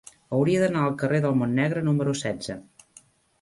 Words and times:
Hauria 0.35 0.61
d'anar 0.61 0.85
al 0.85 0.95
carrer 1.01 1.19
del 1.25 1.37
Montnegre 1.43 1.85
número 1.91 2.15
setze. 2.23 2.57